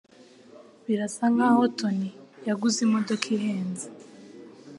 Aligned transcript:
Birasa 0.85 1.25
nkaho 1.33 1.61
Tony 1.77 2.09
yaguze 2.47 2.77
imodoka 2.87 3.25
ihenze. 3.37 3.87